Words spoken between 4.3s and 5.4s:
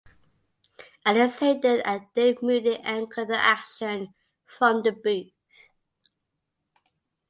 from the booth.